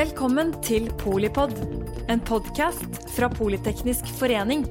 [0.00, 1.50] Velkommen til Polipod,
[2.08, 4.62] en podkast fra Politeknisk forening.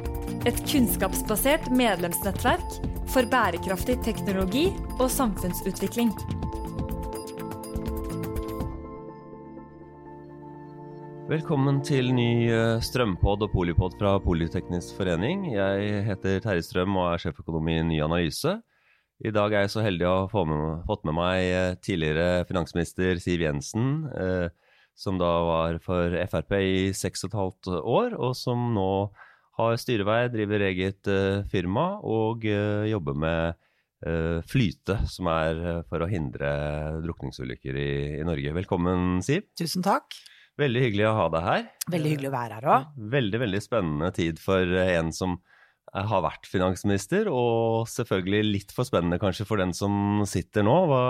[0.49, 2.77] Et kunnskapsbasert medlemsnettverk
[3.13, 4.63] for bærekraftig teknologi
[4.95, 6.09] og samfunnsutvikling.
[11.29, 15.51] Velkommen til ny eh, strømpod og polipod fra Politeknisk forening.
[15.53, 18.55] Jeg heter Terje Strøm og er sjeføkonom i Ny Analyse.
[19.21, 20.47] I dag er jeg så heldig å ha få
[20.89, 24.49] fått med meg eh, tidligere finansminister Siv Jensen, eh,
[24.99, 28.91] som da var for Frp i seks og et halvt år, og som nå
[29.59, 33.59] har styrevei, driver eget eh, firma og eh, jobber med
[34.07, 36.51] eh, Flyte, som er for å hindre
[37.03, 38.55] drukningsulykker i, i Norge.
[38.61, 39.47] Velkommen, Siv.
[39.59, 40.15] Tusen takk.
[40.59, 41.67] Veldig hyggelig å ha deg her.
[41.91, 42.93] Veldig hyggelig å være her òg.
[43.15, 45.39] Veldig, veldig spennende tid for en som
[45.89, 50.75] har vært finansminister, og selvfølgelig litt for spennende kanskje for den som sitter nå.
[50.91, 51.03] Hva,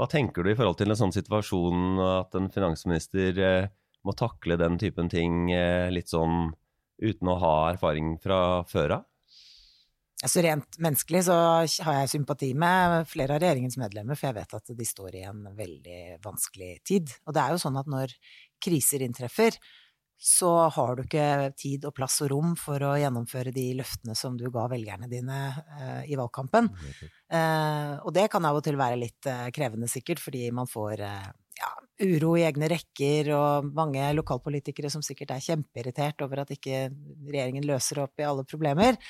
[0.00, 3.68] hva tenker du i forhold til en sånn situasjon at en finansminister eh,
[4.06, 6.54] må takle den typen ting eh, litt sånn
[7.00, 9.06] uten å ha erfaring fra før av?
[10.20, 11.34] Altså rent menneskelig så
[11.86, 15.22] har jeg sympati med flere av regjeringens medlemmer, for jeg vet at de står i
[15.30, 17.12] en veldig vanskelig tid.
[17.24, 18.12] Og det er jo sånn at når
[18.60, 19.56] kriser inntreffer,
[20.20, 24.34] så har du ikke tid og plass og rom for å gjennomføre de løftene som
[24.36, 26.68] du ga velgerne dine uh, i valgkampen.
[27.32, 31.00] Uh, og det kan av og til være litt uh, krevende, sikkert, fordi man får
[31.00, 31.70] ja,
[32.04, 37.64] uro i egne rekker, og mange lokalpolitikere som sikkert er kjempeirritert over at ikke regjeringen
[37.70, 39.00] løser opp i alle problemer.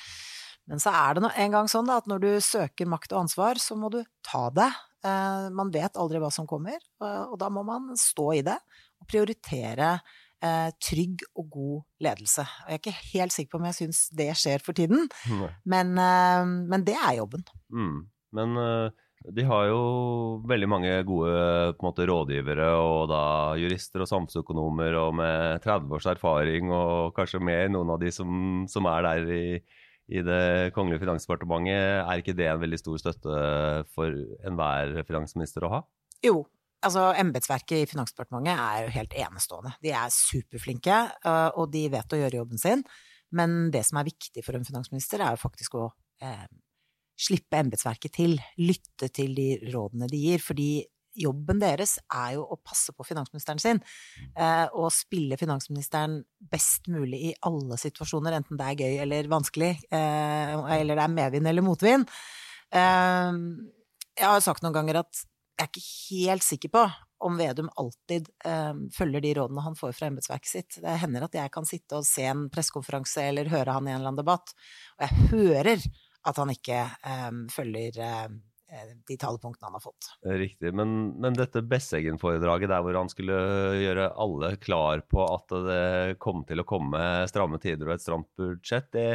[0.71, 3.59] Men så er det en gang sånn da, at når du søker makt og ansvar,
[3.59, 4.69] så må du ta det.
[5.51, 8.59] Man vet aldri hva som kommer, og, da må man stå i det
[9.01, 9.95] og prioritere
[10.81, 12.45] trygg og god ledelse.
[12.63, 15.07] Og jeg er ikke helt sikker på om jeg syns det skjer for tiden,
[15.65, 17.45] men, eh, men det er jobben.
[17.69, 17.99] Mm.
[18.35, 19.01] Men eh,
[19.35, 19.81] de har jo
[20.49, 21.33] veldig mange gode
[21.77, 23.23] på måte, rådgivere og da
[23.59, 28.63] jurister og samfunnsøkonomer og med 30 års erfaring og kanskje mer noen av de som,
[28.71, 29.45] som er der i,
[30.09, 32.01] i Det kongelige finansdepartementet.
[32.01, 33.37] Er ikke det en veldig stor støtte
[33.93, 35.83] for enhver finansminister å ha?
[36.25, 36.41] Jo,
[36.81, 39.73] altså embetsverket i Finansdepartementet er jo helt enestående.
[39.83, 42.83] De er superflinke, øh, og de vet å gjøre jobben sin.
[43.37, 45.85] Men det som er viktig for en finansminister, er jo faktisk å
[46.23, 46.47] eh,
[47.21, 48.35] slippe embetsverket til.
[48.59, 50.43] Lytte til de rådene de gir.
[50.43, 50.71] Fordi
[51.21, 53.81] jobben deres er jo å passe på finansministeren sin.
[54.35, 56.21] Eh, og spille finansministeren
[56.51, 61.15] best mulig i alle situasjoner, enten det er gøy eller vanskelig, eh, eller det er
[61.17, 62.07] medvind eller motvind.
[62.71, 63.41] Eh,
[64.21, 65.25] jeg har sagt noen ganger at
[65.57, 66.83] jeg er ikke helt sikker på
[67.21, 70.77] om Vedum alltid eh, følger de rådene han får fra embetsverket sitt.
[70.81, 73.99] Det hender at jeg kan sitte og se en pressekonferanse eller høre han i en
[73.99, 74.55] eller annen debatt,
[74.97, 75.83] og jeg hører
[76.29, 78.39] at han ikke eh, følger eh,
[79.07, 80.13] de talepunktene han har fått.
[80.25, 80.71] Riktig.
[80.77, 83.37] Men, men dette Besseggen-foredraget der hvor han skulle
[83.81, 88.31] gjøre alle klar på at det kom til å komme stramme tider og et stramt
[88.39, 89.07] budsjett, det,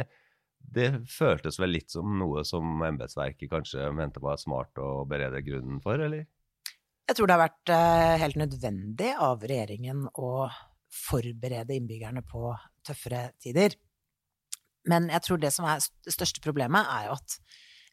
[0.67, 5.79] det føltes vel litt som noe som embetsverket kanskje mente var smart å berede grunnen
[5.83, 6.25] for, eller?
[7.07, 10.31] Jeg tror det har vært eh, helt nødvendig av regjeringen å
[10.91, 12.51] forberede innbyggerne på
[12.87, 13.77] tøffere tider.
[14.91, 17.37] Men jeg tror det som er det største problemet, er jo at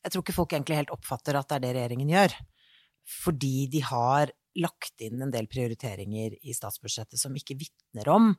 [0.05, 2.34] jeg tror ikke folk egentlig helt oppfatter at det er det regjeringen gjør.
[3.25, 8.33] Fordi de har lagt inn en del prioriteringer i statsbudsjettet som ikke vitner om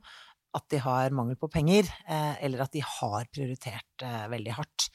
[0.56, 4.90] at de har mangel på penger, eh, eller at de har prioritert eh, veldig hardt.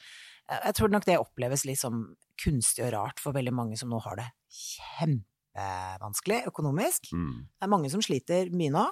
[0.49, 2.05] Eh, Jeg tror nok det oppleves litt som
[2.41, 7.11] kunstig og rart for veldig mange som nå har det kjempevanskelig økonomisk.
[7.13, 7.35] Mm.
[7.45, 8.87] Det er mange som sliter mye nå.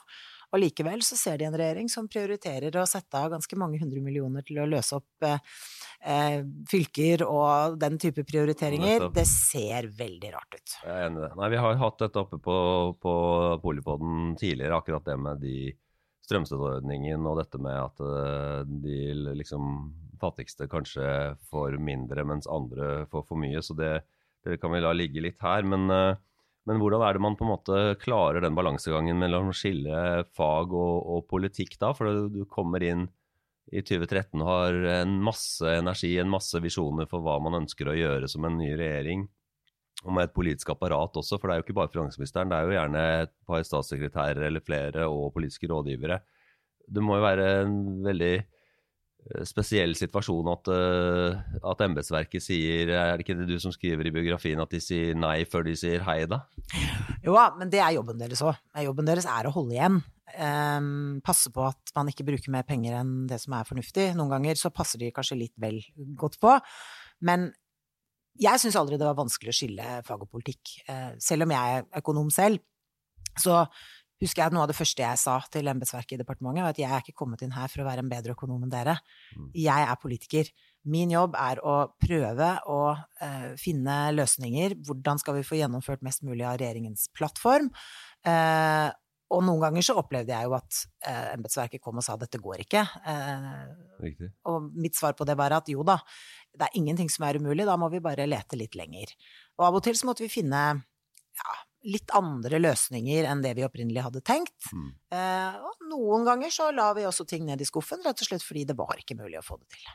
[0.49, 4.01] Og likevel så ser de en regjering som prioriterer å sette av ganske mange hundre
[4.01, 5.43] millioner til å løse opp eh,
[6.01, 9.11] eh, fylker og den type prioriteringer.
[9.13, 10.79] Det ser veldig rart ut.
[10.81, 11.35] Jeg er enig i det.
[11.37, 12.57] Nei, vi har hatt dette oppe på,
[12.97, 13.13] på
[13.61, 15.55] Polipodden tidligere, akkurat det med de
[16.29, 23.25] strømstøtteordningen og dette med at eh, de liksom fattigste kanskje får mindre, mens andre får
[23.29, 23.61] for mye.
[23.65, 24.01] Så det,
[24.45, 25.65] det kan vi la ligge litt her.
[25.67, 26.19] Men, eh,
[26.69, 30.75] men hvordan er det man på en måte klarer den balansegangen mellom å skille fag
[30.75, 31.93] og, og politikk da?
[31.97, 33.07] For du kommer inn
[33.69, 37.97] i 2013 og har en masse energi, en masse visjoner for hva man ønsker å
[37.97, 39.27] gjøre som en ny regjering.
[40.07, 42.67] Og med et politisk apparat også, for det er jo ikke bare finansministeren, det er
[42.67, 46.21] jo gjerne et par statssekretærer eller flere og politiske rådgivere.
[46.89, 47.75] Det må jo være en
[48.05, 53.75] veldig eh, spesiell situasjon at, eh, at embetsverket sier Er det ikke det du som
[53.75, 56.45] skriver i biografien at de sier nei før de sier hei, da?
[57.25, 58.55] Jo da, men det er jobben deres òg.
[58.87, 59.99] Jobben deres er å holde igjen.
[60.39, 64.13] Um, passe på at man ikke bruker mer penger enn det som er fornuftig.
[64.15, 65.81] Noen ganger så passer de kanskje litt vel
[66.17, 66.55] godt på.
[67.27, 67.49] Men
[68.39, 70.75] jeg syns aldri det var vanskelig å skille fag og politikk.
[70.89, 72.61] Eh, selv om jeg er økonom selv,
[73.39, 73.63] så
[74.19, 76.81] husker jeg at noe av det første jeg sa til embetsverket i departementet, var at
[76.81, 78.97] jeg er ikke kommet inn her for å være en bedre økonom enn dere.
[79.35, 79.51] Mm.
[79.63, 80.49] Jeg er politiker.
[80.91, 84.75] Min jobb er å prøve å uh, finne løsninger.
[84.87, 87.71] Hvordan skal vi få gjennomført mest mulig av regjeringens plattform?
[88.27, 88.91] Uh,
[89.29, 92.63] og noen ganger så opplevde jeg jo at uh, embetsverket kom og sa dette går
[92.65, 92.81] ikke.
[92.81, 93.65] Eh,
[93.99, 94.29] Riktig.
[94.47, 95.97] og mitt svar på det var at jo da,
[96.55, 99.11] det er ingenting som er umulig, da må vi bare lete litt lenger.
[99.59, 101.57] Og av og til så måtte vi finne ja,
[101.87, 104.71] litt andre løsninger enn det vi opprinnelig hadde tenkt.
[104.73, 104.91] Mm.
[105.15, 108.45] Eh, og noen ganger så la vi også ting ned i skuffen, rett og slett
[108.45, 109.89] fordi det var ikke mulig å få det til.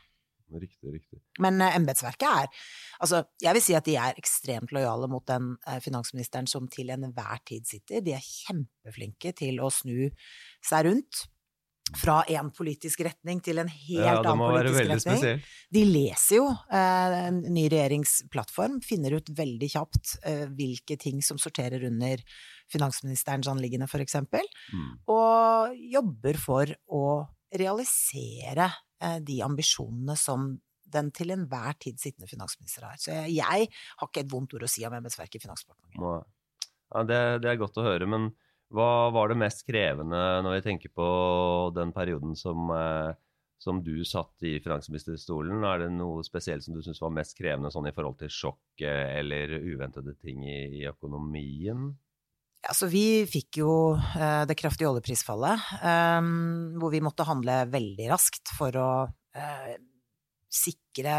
[0.55, 1.19] Riktig, riktig.
[1.41, 2.65] Men eh, embetsverket er
[3.03, 6.93] Altså, jeg vil si at de er ekstremt lojale mot den eh, finansministeren som til
[6.93, 8.03] enhver tid sitter.
[8.05, 10.07] De er kjempeflinke til å snu
[10.63, 11.25] seg rundt.
[11.95, 14.99] Fra én politisk retning til en helt Ja, annen politisk retning.
[15.05, 15.43] spesielt.
[15.71, 21.37] De leser jo eh, en ny regjeringsplattform, finner ut veldig kjapt eh, hvilke ting som
[21.37, 22.17] sorterer under
[22.73, 24.41] finansministerens anliggende, for eksempel,
[24.73, 24.89] Mm.
[25.13, 27.03] og jobber for å
[27.53, 28.69] realisere
[29.01, 30.55] eh, de ambisjonene som
[30.95, 32.97] den til enhver tid sittende finansminister har.
[33.01, 36.27] Så jeg, jeg har ikke et vondt ord å si om embetsverket i Finansdepartementet.
[36.93, 38.29] Ja, det, det er godt å høre, men
[38.73, 41.07] hva var det mest krevende når vi tenker på
[41.75, 43.13] den perioden som, eh,
[43.61, 45.63] som du satt i finansministerstolen?
[45.63, 48.81] Er det noe spesielt som du syns var mest krevende sånn i forhold til sjokk
[48.81, 51.93] eh, eller uventede ting i, i økonomien?
[52.65, 56.29] Altså, vi fikk jo eh, det kraftige oljeprisfallet, eh,
[56.81, 58.89] hvor vi måtte handle veldig raskt for å
[60.55, 61.15] sikre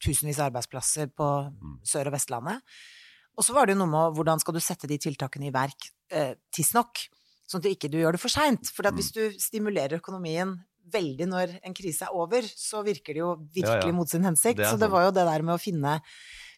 [0.00, 1.80] tusenvis av arbeidsplasser på Mm.
[1.84, 2.62] Sør- og Vestlandet.
[3.38, 6.34] Og så var det noe med hvordan skal du sette de tiltakene i verk eh,
[6.54, 7.04] tidsnok,
[7.48, 8.72] sånn at du ikke du gjør det for seint.
[8.74, 8.98] For at Mm.
[8.98, 10.56] hvis du stimulerer økonomien
[10.90, 13.92] veldig når en krise er over, så virker det jo virkelig Ja, ja.
[13.92, 14.56] mot sin hensikt.
[14.58, 16.00] Det så det var jo det der med å finne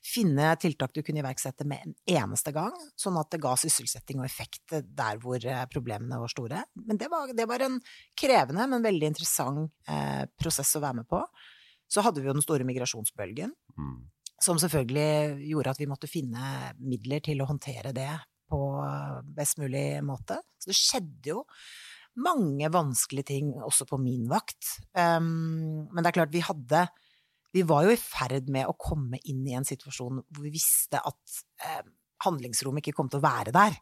[0.00, 4.24] finne tiltak du kunne iverksette med en eneste gang, sånn at det ga sysselsetting og
[4.24, 6.62] effekt der hvor eh, problemene var store.
[6.86, 7.76] Men det var, det var en
[8.16, 11.20] krevende, men veldig interessant eh, prosess å være med på.
[11.90, 14.08] Så hadde vi jo den store migrasjonsbølgen, Mm.
[14.40, 18.10] Som selvfølgelig gjorde at vi måtte finne midler til å håndtere det
[18.50, 18.60] på
[19.36, 20.40] best mulig måte.
[20.58, 21.44] Så det skjedde jo
[22.20, 24.80] mange vanskelige ting også på min vakt.
[24.96, 26.88] Um, men det er klart, vi hadde
[27.50, 31.00] Vi var jo i ferd med å komme inn i en situasjon hvor vi visste
[31.02, 31.38] at
[31.82, 31.88] um,
[32.22, 33.74] handlingsrommet ikke kom til å være der.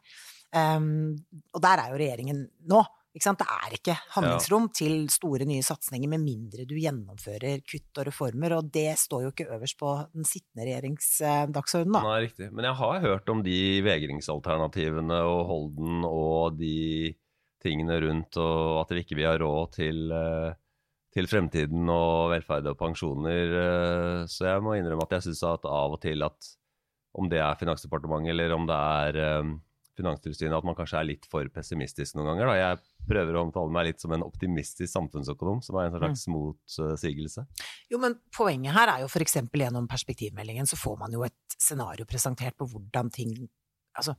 [0.49, 1.13] Um,
[1.53, 2.39] og der er jo regjeringen
[2.71, 2.79] nå.
[3.09, 3.39] Ikke sant?
[3.41, 8.53] Det er ikke handlingsrom til store nye satsinger med mindre du gjennomfører kutt og reformer,
[8.59, 12.03] og det står jo ikke øverst på den sittende regjerings eh, dagsorden, da.
[12.05, 12.51] Nei, riktig.
[12.53, 13.57] Men jeg har hørt om de
[13.87, 17.15] vegringsalternativene og Holden og de
[17.65, 20.53] tingene rundt, og at vi ikke vil ha råd til, eh,
[21.17, 23.55] til fremtiden og velferd og pensjoner.
[23.63, 26.53] eh, Så jeg må innrømme at jeg syns at av og til at
[27.17, 29.41] om det er Finansdepartementet eller om det er
[29.99, 32.49] Finanstilsynet, at man kanskje er litt for pessimistisk noen ganger.
[32.49, 32.55] Da.
[32.59, 37.45] Jeg prøver å omtale meg litt som en optimistisk samfunnsøkonom, som er en slags motsigelse.
[37.91, 42.07] Jo, men poenget her er jo eksempel gjennom perspektivmeldingen så får man jo et scenario
[42.09, 43.35] presentert på hvordan ting
[43.99, 44.13] Altså,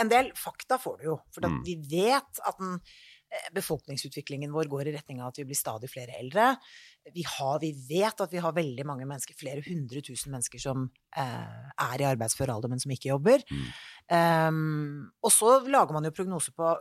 [0.00, 1.64] en del fakta får du jo, for Mm.
[1.66, 2.80] vi vet at den
[3.56, 6.52] befolkningsutviklingen vår går i retning av at vi blir stadig flere eldre.
[7.14, 10.86] Vi, har, vi vet at vi har veldig mange mennesker, flere hundre tusen mennesker som
[11.16, 13.44] eh, er i arbeidsfør alder, men som ikke jobber.
[13.50, 13.68] Mm.
[14.12, 16.74] Um, og så lager man jo prognoser på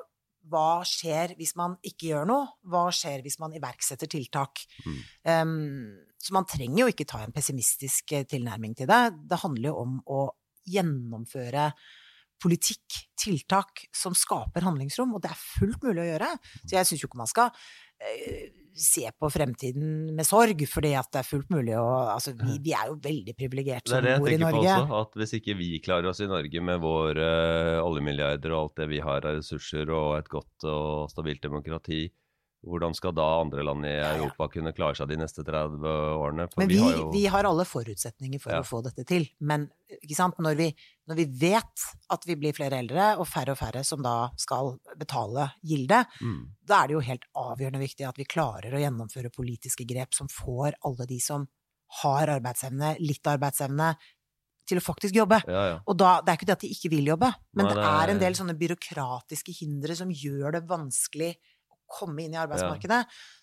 [0.52, 2.48] hva skjer hvis man ikke gjør noe?
[2.66, 4.64] Hva skjer hvis man iverksetter tiltak?
[4.86, 5.02] Mm.
[5.30, 5.58] Um,
[6.22, 9.02] så man trenger jo ikke ta en pessimistisk eh, tilnærming til det.
[9.30, 10.22] Det handler jo om å
[10.70, 11.72] gjennomføre
[12.42, 16.34] politikk, tiltak, som skaper handlingsrom, og det er fullt mulig å gjøre.
[16.64, 17.52] Så jeg syns jo ikke man skal
[18.02, 22.58] eh, se på fremtiden med sorg, fordi at det er fullt mulig å Altså, vi,
[22.64, 25.56] vi er jo veldig privilegerte Det er det jeg tenker på også, at hvis ikke
[25.60, 29.38] vi klarer oss i Norge med våre eh, oljemilliarder og alt det vi har av
[29.40, 32.06] ressurser og et godt og stabilt demokrati,
[32.64, 33.94] hvordan skal da andre land i.
[34.06, 35.82] Europa kunne klare seg de neste 30
[36.22, 36.46] årene?
[36.52, 38.60] For Men vi, har jo vi har alle forutsetninger for Ja.
[38.62, 39.26] å få dette til.
[39.40, 39.70] Men?
[39.92, 40.68] Når, vi,
[41.10, 44.78] når vi vet at vi blir flere eldre, og færre og færre som da skal
[44.98, 49.34] betale gilde, mm, da er det jo helt avgjørende viktig at vi klarer å gjennomføre
[49.36, 51.48] politiske grep som får alle de som
[52.04, 53.96] har arbeidsevne, litt arbeidsevne,
[54.70, 55.42] til å faktisk jobbe.
[55.50, 55.80] ja, ja.
[55.90, 58.10] Og da, det er ikke det at de ikke vil jobbe, men Nei, det er-
[58.14, 61.36] en del sånne byråkratiske hindre som gjør det vanskelig
[61.92, 63.02] komme inn i arbeidsmarkedet.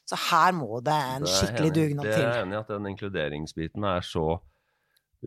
[0.08, 2.22] Så her må det en Det skikkelig dugnad til.
[2.22, 4.38] Det er enig i at den inkluderingsbiten er så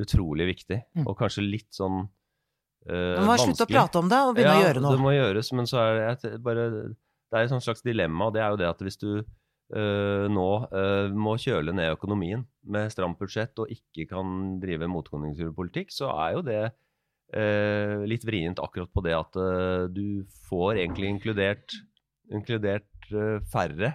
[0.02, 1.06] utrolig viktig, Mm.
[1.08, 2.08] og kanskje litt sånn
[2.88, 3.20] vanskelig.
[3.20, 4.96] Man må slutte å prate om det og begynne å gjøre noe.
[4.96, 6.96] det må gjøres, men så er det bare
[7.32, 9.24] Det er et slags dilemma, og det er jo det at hvis du
[9.72, 15.94] Uh, nå uh, må kjøle ned økonomien med stramt budsjett og ikke kan drive motkonjunkturpolitikk,
[15.96, 19.40] så er jo det uh, litt vrient akkurat på det at
[19.96, 21.78] du får egentlig inkludert,
[22.36, 22.91] inkludert
[23.52, 23.94] færre,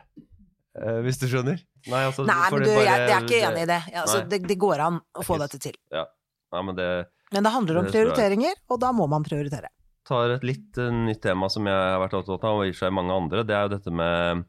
[0.79, 1.61] eh, hvis du skjønner?
[1.87, 3.81] Nei, altså, Nei men du, bare, jeg, jeg, er ikke enig i det.
[4.03, 4.41] Altså, det.
[4.51, 5.77] Det går an å få dette til.
[5.95, 6.07] Ja.
[6.55, 6.89] Nei, men, det,
[7.35, 9.71] men det handler om prioriteringer, og da må man prioritere.
[10.07, 12.77] Tar et litt uh, nytt tema som jeg har vært opptatt av, og i og
[12.77, 13.47] for seg mange andre.
[13.47, 14.45] Det er jo dette med,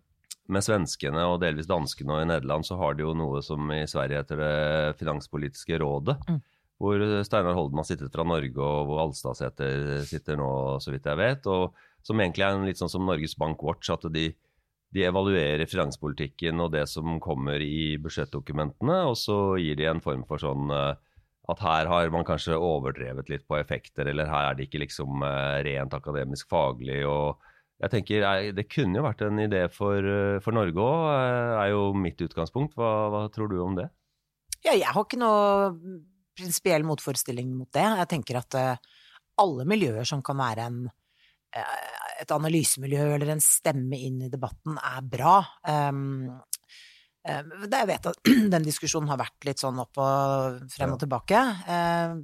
[0.53, 3.81] med svenskene og delvis danskene, og i Nederland så har de jo noe som i
[3.89, 4.59] Sverige heter det
[5.01, 6.19] Finanspolitiske rådet.
[6.29, 6.43] Mm
[6.77, 10.49] hvor Steinar Holden har sittet fra Norge, og hvor Alstadsæter sitter nå,
[10.81, 11.47] så vidt jeg vet.
[11.49, 11.73] og
[12.05, 14.29] Som egentlig er litt sånn som Norges Bank Watch, at de,
[14.97, 20.25] de, evaluerer finanspolitikken og det som kommer i budsjettdokumentene, og så gir de en form
[20.27, 20.95] for sånn eh,
[21.47, 25.23] at her har man kanskje overdrevet litt på effekter, eller her er det ikke liksom
[25.23, 27.03] eh, rent akademisk faglig.
[27.07, 27.39] og
[27.77, 31.07] jeg tenker Det kunne jo vært en idé for, eh, for Norge òg,
[31.61, 32.75] er jo mitt utgangspunkt.
[32.75, 33.87] Hva, hva tror du om det?
[34.65, 36.01] Ja, jeg har ikke noe
[36.37, 37.85] prinsipiell motforestilling mot det.
[38.01, 38.57] Jeg tenker at
[39.37, 40.79] alle miljøer som kan være en,
[42.21, 45.37] et analysemiljø eller en stemme inn i debatten, er bra.
[45.67, 46.27] Um,
[47.27, 51.43] um, jeg vet at den diskusjonen har vært litt sånn opp og frem og tilbake.
[51.69, 52.21] Um,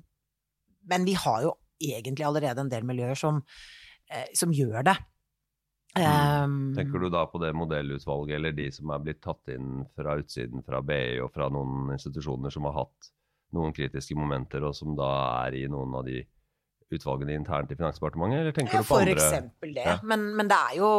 [0.91, 3.39] men vi har jo egentlig allerede en del miljøer som,
[4.35, 4.97] som gjør det.
[5.93, 10.15] Um, Tenker du da på det modellutvalget, eller de som er blitt tatt inn fra
[10.17, 13.12] utsiden fra BI og fra noen institusjoner som har hatt
[13.53, 15.12] noen kritiske momenter, og som da
[15.45, 16.23] er i noen av de
[16.97, 19.15] utvalgene internt i Finansdepartementet, eller tenker ja, du på andre?
[19.15, 19.85] For eksempel det.
[19.88, 19.97] Ja.
[20.09, 20.91] Men, men, det er jo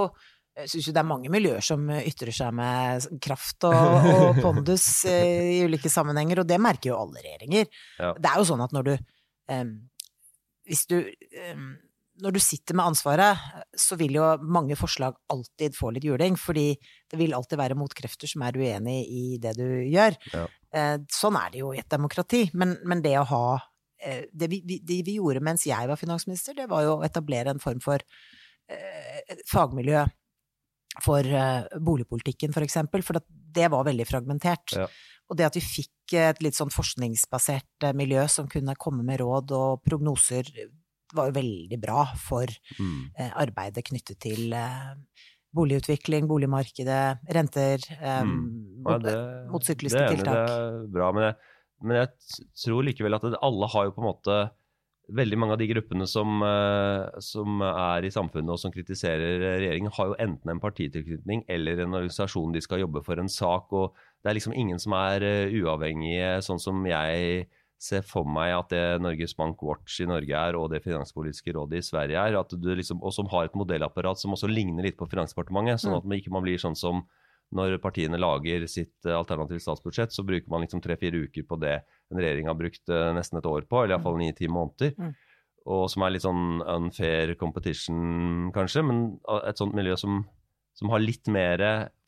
[0.54, 4.86] jeg syns jo det er mange miljøer som ytrer seg med kraft og, og pondus
[5.10, 7.66] eh, i ulike sammenhenger, og det merker jo alle regjeringer.
[7.98, 8.12] Ja.
[8.14, 8.94] Det er jo sånn at når du
[9.50, 9.74] um,
[10.64, 11.00] Hvis du
[11.50, 11.72] um,
[12.22, 13.40] når du sitter med ansvaret,
[13.74, 16.68] så vil jo mange forslag alltid få litt juling, fordi
[17.10, 20.14] det vil alltid være motkrefter som er uenig i det du gjør.
[20.30, 20.44] Ja.
[20.74, 22.44] Eh, sånn er det jo i et demokrati.
[22.54, 23.46] Men, men det å ha
[24.32, 27.62] det vi, det vi, gjorde mens jeg var finansminister, det var jo å etablere en
[27.62, 28.02] form for
[28.68, 30.04] eh, fagmiljø
[31.02, 31.26] for
[31.82, 33.02] boligpolitikken, for eksempel.
[33.02, 34.76] For det var veldig fragmentert.
[34.78, 34.84] Ja.
[35.26, 39.54] Og det at vi fikk et litt sånn forskningsbasert miljø som kunne komme med råd
[39.56, 40.52] og prognoser
[41.14, 42.98] var jo veldig bra for mm.
[43.18, 44.92] eh, arbeidet knyttet til eh,
[45.54, 48.46] boligutvikling, boligmarkedet, renter, eh, mm.
[48.86, 49.16] ja, det,
[49.52, 50.40] motsykliske tiltak.
[50.48, 51.36] Det er bra, men jeg,
[51.84, 54.44] men jeg tror likevel at det, alle har jo på en måte
[55.12, 59.92] Veldig mange av de gruppene som, eh, som, er i samfunnet og som kritiserer regjeringen,
[59.92, 63.68] har jo enten en partitilknytning eller en organisasjon de skal jobbe for en sak.
[63.76, 63.92] og
[64.24, 67.44] Det er liksom ingen som er uh, uavhengige, sånn som jeg
[67.76, 71.82] ser for meg at det Norges Bank Watch i Norge er, og det Finanspolitiske rådet
[71.82, 72.40] i Sverige er,
[72.80, 75.84] liksom, og som har et modellapparat som også ligner litt på Finansdepartementet.
[75.84, 76.00] Sånn mm.
[76.00, 77.04] at man ikke man blir sånn som
[77.56, 81.78] når partiene lager sitt uh, alternative statsbudsjett, så bruker man liksom tre-fire uker på det
[82.12, 84.94] en regjering har brukt uh, nesten et år på, eller iallfall ni-ti måneder.
[84.98, 85.14] Mm.
[85.74, 89.04] Og som er litt sånn unfair competition, kanskje, men
[89.48, 90.20] et sånt miljø som,
[90.76, 91.64] som har litt mer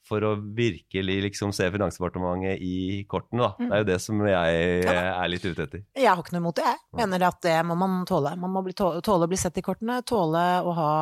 [0.06, 3.50] for å virkelig liksom se Finansdepartementet i kortene, da.
[3.58, 3.66] Mm.
[3.66, 5.82] Det er jo det som jeg er litt ute etter.
[5.98, 6.82] Jeg har ikke noe imot det, jeg.
[7.00, 8.36] Mener at det må man tåle.
[8.38, 10.92] Man må tåle, tåle å bli sett i kortene, tåle å ha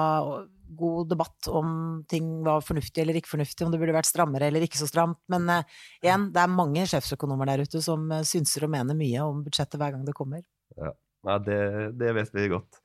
[0.79, 1.71] god debatt om
[2.11, 5.21] ting var fornuftig eller ikke fornuftig, om det burde vært strammere eller ikke så stramt.
[5.33, 9.25] Men uh, igjen, det er mange sjefsøkonomer der ute som uh, synser og mener mye
[9.25, 10.45] om budsjettet hver gang det kommer.
[10.79, 11.61] Ja, Nei, det,
[12.01, 12.83] det vet vi godt.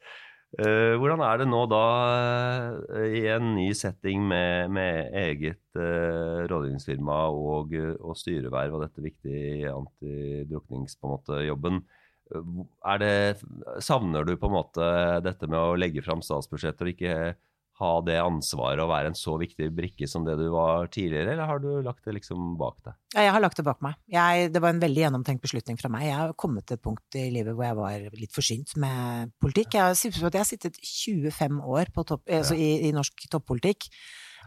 [0.57, 1.77] Uh, hvordan er det nå da
[2.89, 9.03] uh, i en ny setting med, med eget uh, rådgivningsfirma og, og, styreverv og dette
[9.03, 11.83] viktige antidrukningsjobben?
[13.81, 17.35] Savner du på en måte dette med å legge fram statsbudsjetter og ikke
[17.79, 21.47] ha det ansvaret å være en så viktig brikke som det du var tidligere, eller
[21.49, 22.97] har du lagt det liksom bak deg?
[23.15, 23.97] Ja, jeg har lagt det bak meg.
[24.11, 26.07] Jeg, det var en veldig gjennomtenkt beslutning fra meg.
[26.09, 29.79] Jeg har kommet til et punkt i livet hvor jeg var litt forsynt med politikk.
[29.79, 33.89] Jeg har, jeg har sittet 25 år topp, altså i, i norsk toppolitikk.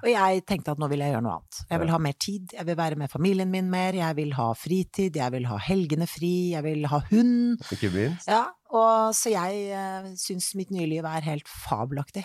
[0.03, 1.59] Og jeg tenkte at nå vil jeg gjøre noe annet.
[1.71, 4.49] Jeg vil ha mer tid, jeg vil være med familien min mer, jeg vil ha
[4.59, 7.63] fritid, jeg vil ha helgene fri, jeg vil ha hund.
[7.71, 8.27] Ikke minst.
[8.27, 12.25] Ja, og så jeg uh, syns mitt nye liv er helt fabelaktig.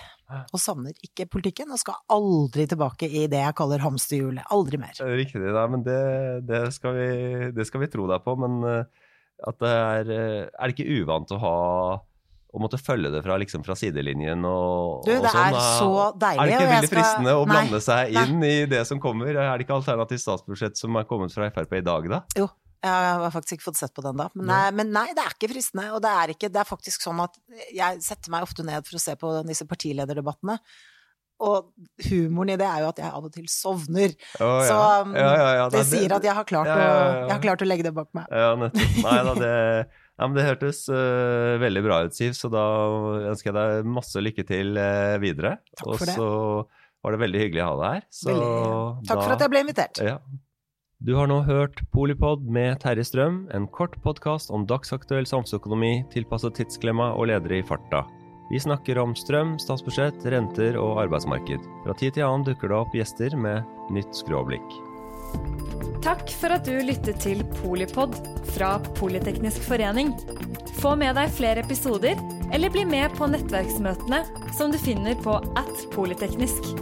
[0.55, 4.47] Og savner ikke politikken, og skal aldri tilbake i det jeg kaller hamsterhjulet.
[4.55, 4.95] Aldri mer.
[4.95, 5.99] Riktig, da, men det,
[6.47, 7.09] det, skal vi,
[7.55, 8.35] det, skal vi, tro deg på.
[8.39, 9.07] Men uh,
[9.47, 11.57] at det er uh, Er det ikke uvant å ha
[12.47, 15.57] å måtte følge det fra, liksom, fra sidelinjen og, du, og sånn.
[15.57, 16.39] er så deilig.
[16.39, 18.53] Er det ikke veldig fristende å blande seg inn nei.
[18.53, 19.29] i det som kommer?
[19.35, 22.23] Er det ikke alternativt statsbudsjett som er kommet fra Frp i dag, da?
[22.39, 22.47] Jo.
[22.83, 24.27] Jeg har faktisk ikke fått sett på den da.
[24.37, 25.87] Men nei, men nei det er ikke fristende.
[25.97, 27.39] Og det er, ikke, det er faktisk sånn at
[27.73, 30.59] jeg setter meg ofte ned for å se på disse partilederdebattene.
[31.45, 31.67] Og
[32.07, 34.15] humoren i det er jo at jeg av og til sovner.
[34.39, 34.65] Oh, ja.
[34.65, 37.67] Så um, ja, ja, det, det, sier at jeg har, å, jeg har, klart å,
[37.69, 38.25] legge det bak meg.
[38.33, 38.97] Ja, nettopp.
[39.05, 39.53] Nei da, det
[40.17, 42.65] Ja, men Det hørtes uh, veldig bra ut, Siv, så da
[43.29, 45.59] ønsker jeg deg masse lykke til uh, videre.
[45.77, 46.17] Takk for det.
[46.17, 48.07] Og så var det veldig hyggelig å ha deg her.
[48.09, 50.01] Så takk da, for at jeg ble invitert.
[50.01, 50.17] Ja.
[51.05, 56.55] Du har nå hørt Polipod med Terje Strøm, en kort podkast om dagsaktuell samfunnsøkonomi tilpasset
[56.57, 57.99] tidsklemma og ledere i farta.
[58.49, 61.61] Vi snakker om strøm, statsbudsjett, renter og arbeidsmarked.
[61.83, 64.65] Fra tid til annen dukker det opp gjester med nytt skråblikk.
[66.01, 68.17] Takk for at du lyttet til Polipod
[68.55, 70.15] fra Politeknisk forening.
[70.81, 72.17] Få med deg flere episoder,
[72.49, 74.25] eller bli med på nettverksmøtene
[74.57, 76.73] som du finner på at polyteknisk.